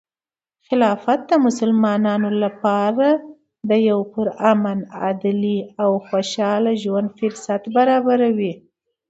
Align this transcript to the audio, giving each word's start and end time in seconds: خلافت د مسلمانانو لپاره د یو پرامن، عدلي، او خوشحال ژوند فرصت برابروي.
خلافت 0.67 1.19
د 1.29 1.31
مسلمانانو 1.45 2.29
لپاره 2.43 3.07
د 3.69 3.71
یو 3.89 3.99
پرامن، 4.13 4.79
عدلي، 5.03 5.59
او 5.83 5.91
خوشحال 6.07 6.63
ژوند 6.81 7.09
فرصت 7.19 7.61
برابروي. 7.75 8.53